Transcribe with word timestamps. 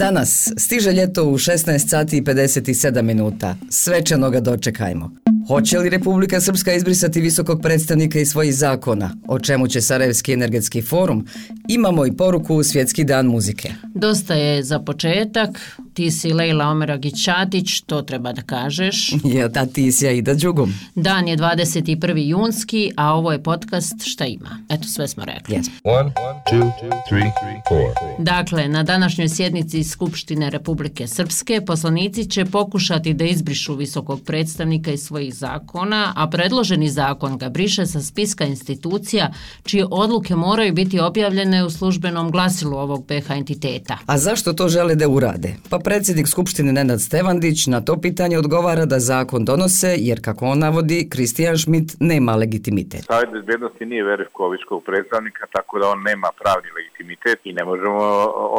Danas 0.00 0.52
stiže 0.56 0.92
ljeto 0.92 1.24
u 1.24 1.38
16 1.38 1.88
sati 1.88 2.16
i 2.16 2.22
57 2.22 3.02
minuta. 3.02 3.56
Svečano 3.70 4.30
ga 4.30 4.40
dočekajmo. 4.40 5.10
Hoće 5.48 5.78
li 5.78 5.90
Republika 5.90 6.40
Srpska 6.40 6.72
izbrisati 6.72 7.20
visokog 7.20 7.62
predstavnika 7.62 8.18
iz 8.18 8.30
svojih 8.30 8.54
zakona? 8.54 9.16
O 9.28 9.38
čemu 9.38 9.68
će 9.68 9.80
Sarajevski 9.80 10.32
energetski 10.32 10.82
forum? 10.82 11.26
Imamo 11.68 12.06
i 12.06 12.16
poruku 12.16 12.54
u 12.54 12.62
Svjetski 12.62 13.04
dan 13.04 13.26
muzike. 13.26 13.72
Dosta 13.94 14.34
je 14.34 14.62
za 14.62 14.78
početak, 14.78 15.50
ti 15.94 16.10
si 16.10 16.32
Lejla 16.32 16.64
Omeragić-Čatić, 16.64 17.82
to 17.86 18.02
treba 18.02 18.32
da 18.32 18.42
kažeš. 18.42 19.10
Ja, 19.40 19.48
a 19.54 19.66
ti 19.66 19.92
si 19.92 20.06
Aida 20.08 20.34
Đugum. 20.34 20.74
Dan 20.94 21.28
je 21.28 21.36
21. 21.36 22.28
junski, 22.28 22.90
a 22.96 23.14
ovo 23.14 23.32
je 23.32 23.42
podcast 23.42 23.94
Šta 24.04 24.26
ima. 24.26 24.58
Eto, 24.68 24.88
sve 24.88 25.08
smo 25.08 25.24
rekli. 25.24 25.56
Yes. 25.56 25.70
One, 25.84 26.12
two, 26.50 26.70
three, 27.08 27.30
four. 27.68 27.90
Dakle, 28.18 28.68
na 28.68 28.82
današnjoj 28.82 29.28
sjednici 29.28 29.84
Skupštine 29.84 30.50
Republike 30.50 31.06
Srpske 31.06 31.60
poslanici 31.66 32.30
će 32.30 32.44
pokušati 32.44 33.14
da 33.14 33.24
izbrišu 33.24 33.74
visokog 33.74 34.20
predstavnika 34.26 34.90
iz 34.90 35.02
svojih 35.02 35.34
zakona, 35.34 36.12
a 36.16 36.28
predloženi 36.30 36.90
zakon 36.90 37.38
ga 37.38 37.48
briše 37.48 37.86
sa 37.86 38.02
spiska 38.02 38.44
institucija 38.44 39.32
čije 39.64 39.86
odluke 39.90 40.36
moraju 40.36 40.74
biti 40.74 41.00
objavljene 41.00 41.64
u 41.64 41.70
službenom 41.70 42.30
glasilu 42.30 42.76
ovog 42.76 43.06
BH 43.06 43.30
entiteta. 43.30 43.98
A 44.06 44.18
zašto 44.18 44.52
to 44.52 44.68
žele 44.68 44.94
da 44.94 45.08
urade? 45.08 45.54
Pa 45.68 45.78
predsjednik 45.84 46.28
Skupštine 46.28 46.72
Nenad 46.72 47.00
Stevandić 47.00 47.66
na 47.66 47.80
to 47.80 48.00
pitanje 48.00 48.38
odgovara 48.38 48.84
da 48.92 48.98
zakon 48.98 49.44
donose 49.44 49.90
jer 49.98 50.18
kako 50.24 50.46
on 50.46 50.58
navodi, 50.58 51.08
Kristijan 51.12 51.58
Schmidt 51.58 51.88
nema 52.00 52.32
legitimitet. 52.36 53.02
Savjet 53.04 53.30
bezbjednosti 53.32 53.84
nije 53.86 54.04
verifiko 54.04 54.48
viškog 54.48 54.84
predstavnika, 54.84 55.46
tako 55.56 55.78
da 55.78 55.88
on 55.88 56.02
nema 56.10 56.28
pravni 56.40 56.70
legitimitet 56.78 57.38
i 57.44 57.52
ne 57.52 57.64
možemo 57.64 58.02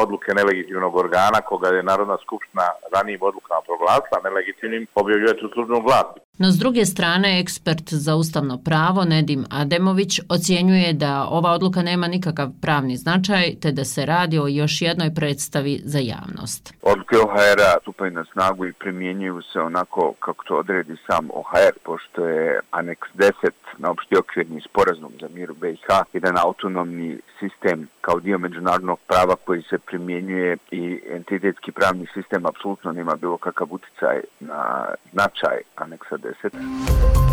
odluke 0.03 0.31
nelegitimnog 0.39 0.95
organa 0.95 1.39
koga 1.49 1.67
je 1.67 1.83
Narodna 1.83 2.17
skupština 2.25 2.65
ranijim 2.93 3.21
odlukama 3.29 3.61
proglasila 3.67 4.17
nelegitimnim 4.27 4.87
objavljivati 4.95 5.45
u 5.45 5.53
službenom 5.53 5.83
glasu. 5.87 6.20
No 6.39 6.51
s 6.51 6.57
druge 6.59 6.85
strane, 6.85 7.39
ekspert 7.39 7.93
za 7.93 8.15
ustavno 8.15 8.57
pravo 8.57 9.03
Nedim 9.03 9.45
Ademović 9.49 10.19
ocjenjuje 10.29 10.93
da 10.93 11.27
ova 11.29 11.51
odluka 11.51 11.81
nema 11.81 12.07
nikakav 12.07 12.49
pravni 12.61 12.97
značaj 12.97 13.55
te 13.61 13.71
da 13.71 13.85
se 13.85 14.05
radi 14.05 14.39
o 14.39 14.47
još 14.47 14.81
jednoj 14.81 15.13
predstavi 15.15 15.81
za 15.83 15.99
javnost. 15.99 16.73
Odluke 16.81 17.15
OHR-a 17.17 17.79
stupaju 17.81 18.11
na 18.11 18.25
snagu 18.33 18.65
i 18.65 18.73
primjenjuju 18.73 19.41
se 19.53 19.59
onako 19.59 20.13
kako 20.19 20.43
to 20.43 20.55
odredi 20.57 20.95
sam 21.07 21.29
OHR, 21.33 21.75
pošto 21.83 22.25
je 22.25 22.59
aneks 22.71 23.09
10 23.15 23.31
na 23.77 23.91
opšti 23.91 24.17
okvirni 24.17 24.61
sporazum 24.61 25.13
za 25.21 25.27
mir 25.33 25.51
u 25.51 25.55
BiH, 25.55 25.87
jedan 26.13 26.37
autonomni 26.37 27.19
sistem 27.39 27.87
kao 28.01 28.19
dio 28.19 28.37
međunarodnog 28.37 28.99
prava 29.07 29.35
koji 29.45 29.61
se 29.61 29.77
primjenjuje 29.77 30.57
i 30.71 31.01
entitetski 31.09 31.71
pravni 31.71 32.07
sistem 32.13 32.45
apsolutno 32.45 32.91
nema 32.91 33.15
bilo 33.15 33.37
kakav 33.37 33.67
uticaj 33.71 34.21
na 34.39 34.85
značaj 35.11 35.57
aneksa 35.75 36.17
10. 36.17 37.30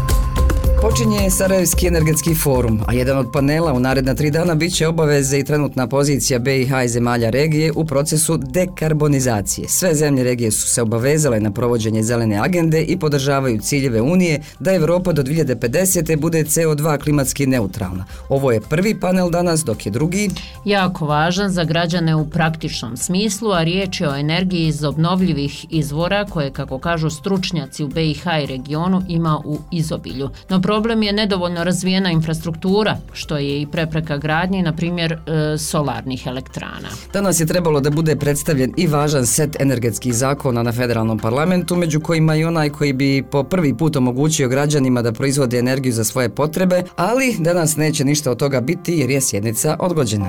Počinje 0.83 1.31
Sarajevski 1.31 1.87
energetski 1.87 2.35
forum, 2.35 2.81
a 2.87 2.93
jedan 2.93 3.19
od 3.19 3.27
panela 3.33 3.73
u 3.73 3.81
naredna 3.81 4.15
tri 4.15 4.31
dana 4.31 4.55
bit 4.55 4.75
će 4.75 4.89
obaveze 4.89 5.39
i 5.39 5.45
trenutna 5.45 5.87
pozicija 5.87 6.39
BiH 6.39 6.71
i 6.85 6.89
zemalja 6.89 7.31
regije 7.31 7.73
u 7.73 7.85
procesu 7.85 8.37
dekarbonizacije. 8.37 9.69
Sve 9.69 9.95
zemlje 9.95 10.25
regije 10.25 10.51
su 10.51 10.69
se 10.69 10.83
obavezale 10.83 11.41
na 11.41 11.51
provođenje 11.51 12.03
zelene 12.03 12.39
agende 12.39 12.83
i 12.83 12.99
podržavaju 12.99 13.61
ciljeve 13.61 14.01
Unije 14.03 14.41
da 14.59 14.75
Evropa 14.75 15.13
do 15.13 15.23
2050. 15.23 16.21
bude 16.21 16.45
CO2 16.45 17.03
klimatski 17.03 17.47
neutralna. 17.47 18.05
Ovo 18.29 18.53
je 18.53 18.61
prvi 18.61 19.01
panel 19.01 19.31
danas, 19.31 19.65
dok 19.65 19.87
je 19.87 19.93
drugi... 19.93 20.31
Jako 20.65 21.07
važan 21.07 21.51
za 21.51 21.65
građane 21.65 22.15
u 22.15 22.31
praktičnom 22.31 22.97
smislu, 22.97 23.53
a 23.53 23.63
riječ 23.63 24.01
je 24.01 24.09
o 24.09 24.17
energiji 24.17 24.67
iz 24.67 24.85
obnovljivih 24.85 25.67
izvora 25.71 26.25
koje, 26.25 26.53
kako 26.53 26.79
kažu 26.79 27.11
stručnjaci 27.11 27.85
u 27.85 27.89
BiH 27.89 28.25
i 28.43 28.47
regionu, 28.47 29.03
ima 29.09 29.41
u 29.45 29.59
izobilju. 29.71 30.31
No 30.49 30.61
problem 30.69 31.03
je 31.03 31.13
nedovoljno 31.13 31.65
razvijena 31.65 32.11
infrastruktura, 32.11 32.97
što 33.13 33.37
je 33.37 33.61
i 33.63 33.67
prepreka 33.67 34.17
gradnji, 34.17 34.63
na 34.63 34.73
primjer 34.73 35.13
e, 35.13 35.19
solarnih 35.59 36.27
elektrana. 36.27 36.89
Danas 37.13 37.41
je 37.41 37.47
trebalo 37.47 37.81
da 37.81 37.91
bude 37.91 38.17
predstavljen 38.17 38.73
i 38.77 38.87
važan 38.87 39.27
set 39.27 39.57
energetskih 39.61 40.15
zakona 40.15 40.63
na 40.63 40.73
federalnom 40.73 41.19
parlamentu, 41.19 41.77
među 41.77 42.01
kojima 42.01 42.37
i 42.37 42.45
onaj 42.45 42.71
koji 42.71 42.93
bi 42.93 43.25
po 43.31 43.43
prvi 43.43 43.75
put 43.77 43.97
omogućio 43.97 44.49
građanima 44.49 45.03
da 45.03 45.13
proizvode 45.13 45.59
energiju 45.59 45.93
za 45.93 46.05
svoje 46.05 46.29
potrebe, 46.29 46.83
ali 46.97 47.37
danas 47.39 47.77
neće 47.77 48.05
ništa 48.05 48.31
od 48.31 48.39
toga 48.39 48.61
biti 48.61 48.93
jer 48.93 49.11
je 49.11 49.21
sjednica 49.21 49.77
odgođena. 49.81 50.29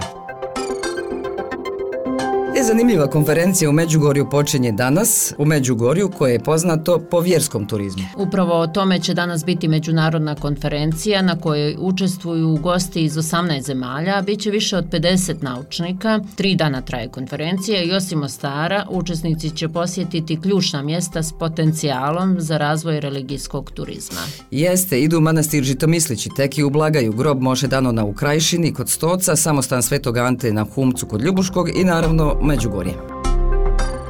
Zanimljiva 2.70 3.08
konferencija 3.08 3.70
u 3.70 3.74
Međugorju 3.74 4.30
počinje 4.30 4.72
danas, 4.72 5.34
u 5.38 5.46
Međugorju 5.46 6.12
koje 6.18 6.34
je 6.34 6.40
poznato 6.40 7.00
po 7.12 7.20
vjerskom 7.20 7.68
turizmu. 7.68 8.04
Upravo 8.18 8.60
o 8.60 8.68
tome 8.68 9.00
će 9.00 9.14
danas 9.14 9.46
biti 9.46 9.68
međunarodna 9.68 10.36
konferencija 10.36 11.22
na 11.22 11.40
kojoj 11.40 11.76
učestvuju 11.80 12.58
gosti 12.62 13.04
iz 13.04 13.16
18 13.16 13.62
zemalja, 13.62 14.18
a 14.18 14.22
bit 14.22 14.40
će 14.40 14.52
više 14.52 14.78
od 14.78 14.86
50 14.90 15.44
naučnika. 15.44 16.20
Tri 16.36 16.56
dana 16.56 16.82
traje 16.82 17.08
konferencija 17.08 17.84
i 17.84 17.92
osim 17.92 18.24
Ostara, 18.24 18.86
učesnici 18.90 19.50
će 19.50 19.70
posjetiti 19.70 20.42
ključna 20.42 20.82
mjesta 20.82 21.24
s 21.24 21.34
potencijalom 21.40 22.36
za 22.40 22.58
razvoj 22.58 23.00
religijskog 23.00 23.72
turizma. 23.72 24.22
Jeste, 24.52 25.02
idu 25.02 25.18
u 25.18 25.22
manastir 25.22 25.64
Žitomislići, 25.64 26.30
teki 26.36 26.64
u 26.64 26.70
Blagaju, 26.70 27.14
grob 27.14 27.42
Moše 27.42 27.68
Danona 27.68 28.06
u 28.06 28.14
Krajšini, 28.14 28.74
kod 28.74 28.90
Stoca, 28.90 29.36
samostan 29.36 29.84
Svetog 29.84 30.18
Ante 30.18 30.54
na 30.54 30.66
Humcu 30.76 31.06
kod 31.06 31.22
Ljubuškog 31.22 31.70
i 31.76 31.84
naravno 31.84 32.38
Medjugorje. 32.60 33.19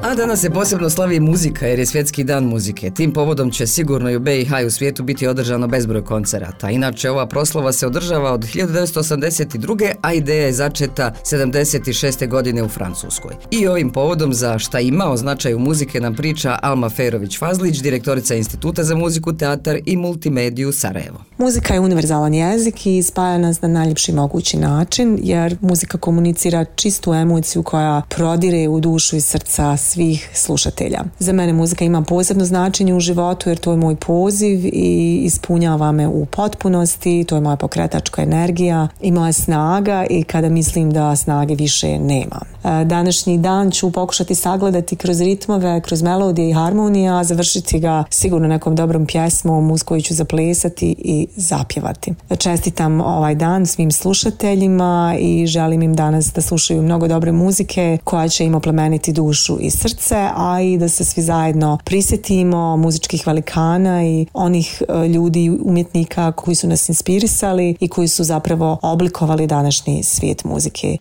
A 0.04 0.16
danas 0.16 0.42
se 0.42 0.50
posebno 0.50 0.90
slavi 0.90 1.20
muzika 1.20 1.68
jer 1.68 1.80
je 1.80 1.86
svjetski 1.86 2.24
dan 2.24 2.44
muzike. 2.44 2.92
Tim 2.92 3.14
povodom 3.14 3.52
će 3.52 3.68
sigurno 3.68 4.10
i 4.10 4.16
u 4.16 4.20
BiH 4.20 4.52
u 4.68 4.70
svijetu 4.70 5.04
biti 5.04 5.28
održano 5.28 5.68
bezbroj 5.68 6.06
koncerata. 6.06 6.70
Inače, 6.70 7.10
ova 7.10 7.28
proslava 7.28 7.72
se 7.72 7.88
održava 7.88 8.32
od 8.32 8.42
1982. 8.42 9.92
a 10.02 10.14
ideja 10.14 10.46
je 10.46 10.54
začeta 10.54 11.14
76. 11.24 12.28
godine 12.28 12.64
u 12.64 12.68
Francuskoj. 12.68 13.36
I 13.52 13.68
ovim 13.68 13.90
povodom 13.90 14.34
za 14.34 14.60
šta 14.60 14.80
ima 14.80 15.12
o 15.12 15.18
značaju 15.18 15.60
muzike 15.60 16.00
nam 16.00 16.16
priča 16.16 16.60
Alma 16.62 16.90
Ferović-Fazlić, 16.90 17.82
direktorica 17.82 18.36
Instituta 18.36 18.84
za 18.84 18.96
muziku, 18.96 19.34
teatar 19.34 19.80
i 19.86 19.98
multimediju 19.98 20.72
Sarajevo. 20.72 21.24
Muzika 21.38 21.74
je 21.74 21.80
univerzalan 21.80 22.34
jezik 22.34 22.86
i 22.86 23.04
spaja 23.04 23.38
nas 23.38 23.62
na 23.62 23.68
najljepši 23.68 24.12
mogući 24.12 24.58
način 24.58 25.20
jer 25.22 25.58
muzika 25.62 25.98
komunicira 25.98 26.66
čistu 26.76 27.14
emociju 27.14 27.64
koja 27.64 28.02
prodire 28.10 28.68
u 28.68 28.80
dušu 28.80 29.16
i 29.16 29.22
srca 29.22 29.78
svih 29.90 30.30
slušatelja. 30.34 31.04
Za 31.20 31.34
mene 31.34 31.54
muzika 31.54 31.86
ima 31.86 32.02
posebno 32.02 32.46
značenje 32.46 32.94
u 32.94 33.00
životu 33.00 33.50
jer 33.50 33.58
to 33.58 33.72
je 33.72 33.78
moj 33.78 33.96
poziv 33.96 34.66
i 34.66 35.22
ispunjava 35.24 35.92
me 35.92 36.08
u 36.08 36.26
potpunosti, 36.26 37.26
to 37.28 37.36
je 37.36 37.42
moja 37.42 37.56
pokretačka 37.56 38.22
energija 38.22 38.88
i 39.02 39.12
moja 39.12 39.34
snaga 39.34 40.06
i 40.10 40.24
kada 40.24 40.50
mislim 40.50 40.92
da 40.92 41.16
snage 41.16 41.56
više 41.56 42.00
nema. 42.00 42.40
E, 42.64 42.86
današnji 42.86 43.38
dan 43.38 43.72
ću 43.72 43.92
pokušati 43.92 44.36
sagledati 44.36 44.96
kroz 44.96 45.22
ritmove, 45.22 45.82
kroz 45.82 46.02
melodije 46.02 46.50
i 46.50 46.54
harmonije, 46.54 47.10
a 47.12 47.24
završiti 47.24 47.80
ga 47.80 48.04
sigurno 48.10 48.48
nekom 48.48 48.76
dobrom 48.76 49.06
pjesmom 49.06 49.72
uz 49.72 49.84
koju 49.84 50.02
ću 50.02 50.14
zaplesati 50.14 50.96
i 50.98 51.28
zapjevati. 51.36 52.14
Čestitam 52.38 53.02
ovaj 53.02 53.36
dan 53.36 53.66
svim 53.66 53.92
slušateljima 53.92 55.16
i 55.20 55.48
želim 55.48 55.82
im 55.82 55.96
danas 55.96 56.34
da 56.34 56.42
slušaju 56.42 56.82
mnogo 56.82 57.08
dobre 57.08 57.32
muzike 57.32 57.98
koja 58.04 58.28
će 58.28 58.46
im 58.46 58.56
oplemeniti 58.56 59.14
dušu 59.14 59.58
i 59.62 59.72
srce, 59.82 60.30
a 60.36 60.62
i 60.62 60.78
da 60.78 60.90
se 60.90 61.06
svi 61.06 61.22
zajedno 61.22 61.78
prisjetimo 61.86 62.78
muzičkih 62.78 63.28
velikana 63.28 64.06
i 64.06 64.26
onih 64.34 64.82
e, 64.82 65.08
ljudi 65.08 65.58
umjetnika 65.64 66.32
koji 66.32 66.56
su 66.56 66.68
nas 66.68 66.90
inspirisali 66.90 67.76
i 67.80 67.88
koji 67.88 68.08
su 68.08 68.24
zapravo 68.24 68.80
oblikovali 68.82 69.48
današnji 69.48 70.04
svijet 70.04 70.44
muzike. 70.44 70.98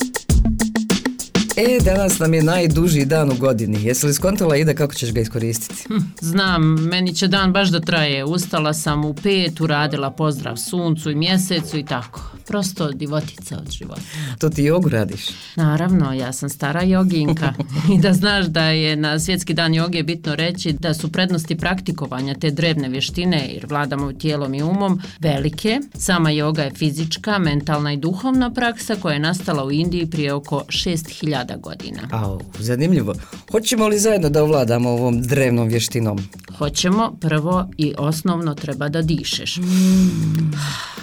E, 1.56 1.78
danas 1.84 2.18
nam 2.18 2.34
je 2.34 2.42
najduži 2.42 3.04
dan 3.04 3.30
u 3.30 3.34
godini. 3.34 3.84
Jesi 3.84 4.06
li 4.06 4.14
skontala 4.14 4.56
Ida 4.56 4.74
kako 4.74 4.94
ćeš 4.94 5.12
ga 5.12 5.20
iskoristiti? 5.20 5.84
Hm, 5.88 5.96
znam, 6.20 6.62
meni 6.74 7.14
će 7.14 7.28
dan 7.28 7.52
baš 7.52 7.68
da 7.68 7.80
traje. 7.80 8.24
Ustala 8.24 8.74
sam 8.74 9.04
u 9.04 9.14
pet, 9.14 9.60
uradila 9.60 10.10
pozdrav 10.10 10.56
suncu 10.56 11.10
i 11.10 11.14
mjesecu 11.14 11.78
i 11.78 11.84
tako. 11.84 12.37
Prosto 12.48 12.90
divotica 12.92 13.56
od 13.56 13.70
života. 13.70 14.00
To 14.38 14.48
ti 14.48 14.62
jogu 14.62 14.88
radiš? 14.88 15.26
Naravno, 15.56 16.12
ja 16.12 16.32
sam 16.32 16.48
stara 16.48 16.82
joginka. 16.82 17.52
I 17.94 17.98
da 17.98 18.12
znaš 18.12 18.46
da 18.46 18.64
je 18.64 18.96
na 18.96 19.18
svjetski 19.18 19.54
dan 19.54 19.74
joge 19.74 20.02
bitno 20.02 20.34
reći 20.34 20.72
da 20.72 20.94
su 20.94 21.12
prednosti 21.12 21.56
praktikovanja 21.56 22.34
te 22.34 22.50
drevne 22.50 22.88
vještine 22.88 23.48
jer 23.54 23.66
vladamo 23.66 24.12
tijelom 24.12 24.54
i 24.54 24.62
umom 24.62 25.00
velike. 25.20 25.80
Sama 25.94 26.30
joga 26.30 26.62
je 26.62 26.70
fizička, 26.74 27.38
mentalna 27.38 27.92
i 27.92 27.96
duhovna 27.96 28.50
praksa 28.50 28.96
koja 28.96 29.12
je 29.12 29.20
nastala 29.20 29.64
u 29.64 29.70
Indiji 29.70 30.10
prije 30.10 30.32
oko 30.32 30.64
6000 30.68 31.60
godina. 31.60 32.00
Au, 32.10 32.40
zanimljivo. 32.58 33.14
Hoćemo 33.50 33.88
li 33.88 33.98
zajedno 33.98 34.28
da 34.28 34.42
ovladamo 34.42 34.90
ovom 34.90 35.22
drevnom 35.22 35.68
vještinom? 35.68 36.18
Hoćemo, 36.58 37.16
prvo 37.20 37.68
i 37.76 37.94
osnovno 37.98 38.54
treba 38.54 38.88
da 38.88 39.02
dišeš. 39.02 39.58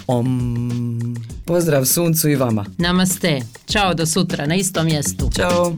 Om. 0.06 1.35
Pozdrav 1.44 1.84
suncu 1.84 2.28
i 2.28 2.36
vama. 2.36 2.64
Namaste. 2.78 3.40
Ćao 3.66 3.94
do 3.94 4.06
sutra 4.06 4.46
na 4.46 4.54
istom 4.54 4.86
mjestu. 4.86 5.30
Ćao. 5.36 5.72